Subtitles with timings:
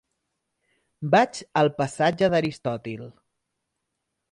[1.15, 3.07] Vaig al passatge d'Aristòtil.